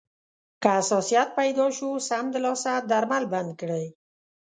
که 0.61 0.69
حساسیت 0.77 1.29
پیدا 1.37 1.67
شو، 1.77 1.89
سمدلاسه 2.09 2.73
درمل 2.89 3.23
بند 3.33 3.51
کړئ. 3.59 3.85